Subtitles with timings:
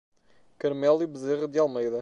[0.57, 1.89] Carmelio Bezerra de Almeida